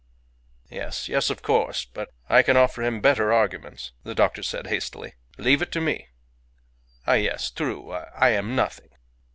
"Yes. 0.71 1.07
Yes, 1.07 1.29
of 1.29 1.43
course. 1.43 1.85
But 1.85 2.09
I 2.27 2.41
can 2.41 2.57
offer 2.57 2.81
him 2.81 3.01
better 3.01 3.31
arguments," 3.31 3.91
the 4.01 4.15
doctor 4.15 4.41
said, 4.41 4.65
hastily. 4.65 5.13
"Leave 5.37 5.61
it 5.61 5.71
to 5.73 5.79
me." 5.79 6.07
"Ah, 7.05 7.13
yes! 7.13 7.51
True. 7.51 7.91
I 7.91 8.29
am 8.29 8.55
nothing." 8.55 8.89